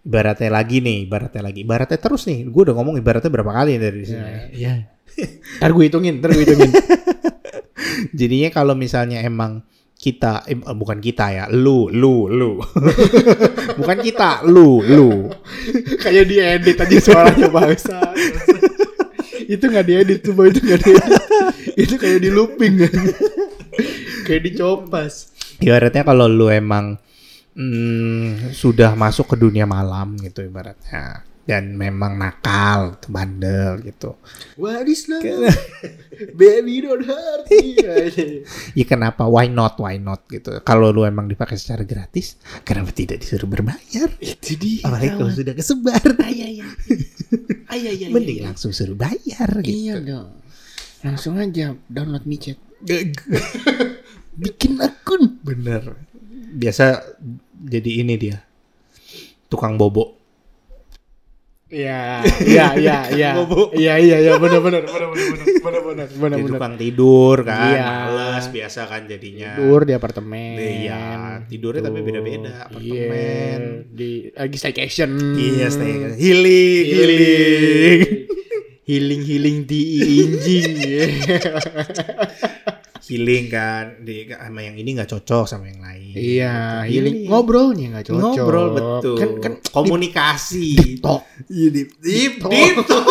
[0.09, 1.61] Ibaratnya lagi nih, ibaratnya lagi.
[1.61, 2.49] Ibaratnya terus nih.
[2.49, 4.17] Gue udah ngomong ibaratnya berapa kali dari sini.
[4.57, 4.73] Ya, ya.
[5.61, 6.73] Ntar gue hitungin, ntar gue hitungin.
[8.17, 9.61] Jadinya kalau misalnya emang
[9.99, 12.57] kita eh, bukan kita ya, lu, lu, lu.
[13.79, 15.29] bukan kita, lu, lu.
[16.01, 18.01] Kayak diedit aja suaranya bangsa.
[19.45, 20.49] itu nggak diedit tuh, Boy.
[20.49, 21.21] itu nggak diedit.
[21.77, 22.81] itu kayak di looping.
[24.25, 25.37] kayak dicopas.
[25.61, 26.97] Ibaratnya kalau lu emang
[27.59, 34.21] mm, sudah masuk ke dunia malam gitu ibaratnya dan memang nakal, bandel gitu.
[34.53, 35.25] What is love?
[36.37, 37.73] Baby don't hurt me.
[38.77, 40.61] Ya kenapa why not why not gitu.
[40.61, 44.13] Kalau lu emang dipakai secara gratis, kenapa tidak disuruh berbayar?
[44.21, 44.85] itu dia.
[44.85, 46.03] Apalagi kalau sudah kesebar.
[46.21, 46.67] Iya, iya.
[47.69, 48.49] Iya, iya, Mending iya.
[48.49, 49.73] langsung suruh bayar gitu.
[49.73, 50.41] Iya dong.
[51.01, 52.61] Langsung aja download micet.
[54.41, 55.41] Bikin akun.
[55.41, 55.97] Bener.
[56.57, 56.97] Biasa
[57.59, 58.37] jadi ini dia.
[59.47, 60.15] Tukang bobo.
[61.69, 63.29] Iya, iya, iya, iya.
[63.77, 67.89] Iya, iya, iya, benar benar benar benar benar benar benar benar tukang tidur kan, Iya.
[68.09, 69.53] males biasa kan jadinya.
[69.53, 70.57] Tidur di apartemen.
[70.57, 71.01] Iya,
[71.45, 72.05] tidurnya tapi Tuh.
[72.09, 73.85] beda-beda, apartemen.
[73.85, 75.11] Iya, di lagi staycation.
[75.37, 76.85] Iya, stay healing, healing.
[76.89, 77.99] Healing.
[78.89, 79.81] Healing healing di
[80.25, 80.73] injing.
[83.09, 86.91] healing kan di sama yang ini nggak cocok sama yang lain Iya, Gitu.
[86.91, 88.21] healing ngobrolnya nggak cocok.
[88.21, 91.25] ngobrol betul Kan kan komunikasi deep talk.
[91.49, 92.51] iya deep deep talk.
[92.51, 93.05] deep talk.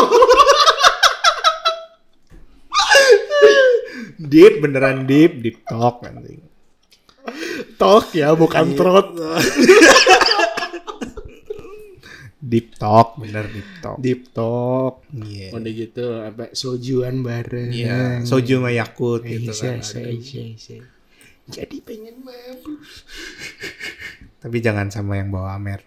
[4.20, 6.42] deep beneran deep deep talk anjing
[7.76, 9.12] Talk ya, bukan trot.
[12.40, 15.02] deep talk bener deep talk Deep talk.
[15.12, 17.68] iya Udah gitu apa sojuan bareng.
[17.68, 20.82] iya soju sama yakut Eh, gitu saya, kan saya, saya, saya.
[21.48, 22.78] Jadi pengen mabuk.
[24.38, 25.82] tapi jangan sama yang bawa amer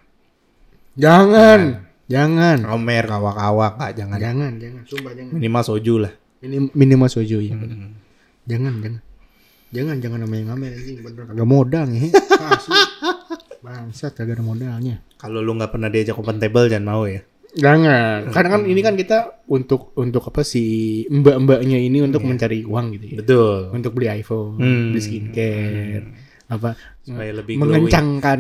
[0.94, 1.88] Jangan.
[2.06, 2.68] Jangan.
[2.68, 4.84] Omer kawak-kawak kak jangan Jangan, jangan.
[4.84, 5.32] Sumpah jangan.
[5.32, 7.54] minimal soju lah Minim, minimal soju ya.
[7.54, 7.94] Mm.
[8.44, 8.94] Jangan, jangan.
[9.72, 12.10] Jangan, jangan nama yang ngamen anjing bener kagak modal nih.
[12.52, 12.76] Asli.
[13.62, 14.96] Bangsat kagak ada modalnya.
[15.16, 17.22] kalau lu nggak pernah diajak open table jangan mau ya
[17.52, 18.32] Jangan.
[18.32, 23.06] Karena kan ini kan kita untuk untuk apa sih mbak-mbaknya ini untuk mencari uang gitu
[23.06, 23.18] ya.
[23.20, 23.58] Betul.
[23.72, 24.84] Untuk beli iPhone, Hmm.
[24.88, 26.06] beli skincare,
[26.48, 27.92] apa Supaya lebih glowing.
[27.92, 28.40] mengencangkan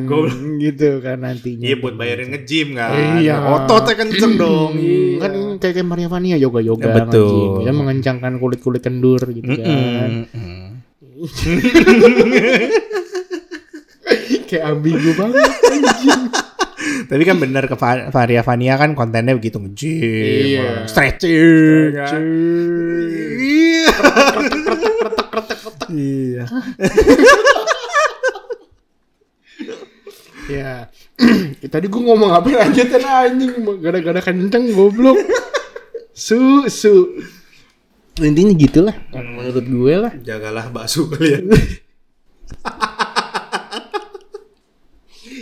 [0.64, 1.66] gitu kan nantinya.
[1.66, 3.20] Iya buat bayarin nge-gym kan.
[3.20, 3.36] Iya.
[3.52, 4.72] Ototnya kenceng dong.
[4.80, 7.68] Hmm, kan kayak kayak Maria Vania yoga yoga Ya, betul.
[7.68, 10.80] ya mengencangkan kulit kulit kendur gitu kan Mm-mm.
[14.52, 16.24] kayak ambigu banget anjing.
[17.10, 20.84] Tapi kan bener ke Va- Varia Vania kan kontennya begitu nge-gym, Iya.
[20.86, 21.94] stretching.
[21.94, 22.22] kan.
[23.38, 23.88] Iya.
[25.92, 26.44] Iya.
[30.48, 30.88] ya
[31.68, 35.20] tadi gue ngomong apa lanjutan anjing gara-gara kenceng goblok
[36.12, 37.12] su su
[38.18, 41.52] intinya gitulah menurut gue lah Jagalah bakso kalian.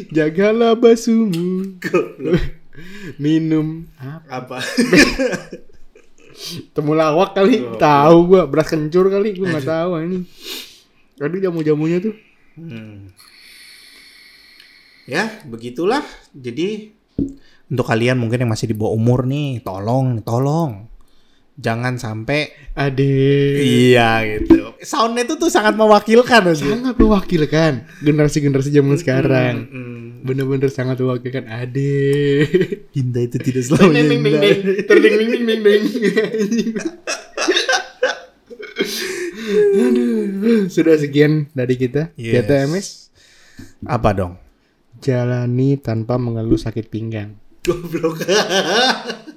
[0.10, 1.78] jagalah basumu
[3.22, 3.86] minum.
[4.00, 4.60] Apa?
[4.60, 4.60] Apa?
[6.72, 7.64] temulawak kali.
[7.78, 8.42] Tahu gua.
[8.48, 9.36] Beras kencur kali.
[9.38, 10.20] Gua nggak tahu ini.
[11.20, 12.16] Tadi jamu jamunya tuh.
[12.56, 13.12] Hmm.
[15.10, 16.06] Ya, begitulah.
[16.32, 16.96] Jadi
[17.70, 20.89] untuk kalian mungkin yang masih di bawah umur nih, tolong, tolong.
[21.60, 23.12] Jangan sampai ade
[23.60, 24.72] iya gitu.
[24.80, 26.64] Soundnya itu tuh sangat mewakilkan aja.
[26.64, 30.24] sangat mewakilkan generasi generasi zaman sekarang Mm.
[30.24, 32.48] bener-bener sangat mewakilkan ade
[32.94, 35.84] Indah itu tidak selalu ding ding ding ding terding ding ding ding ding
[39.76, 42.14] Aduh, sudah sekian dari kita.
[42.16, 42.46] Yes.
[42.46, 42.88] TMS
[43.84, 44.40] Apa dong?
[45.00, 47.36] jalani tanpa mengeluh sakit pinggang.
[47.62, 48.20] Goblok.